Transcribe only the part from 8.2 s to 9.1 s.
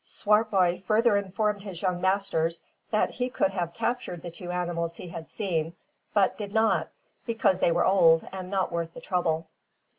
and not worth the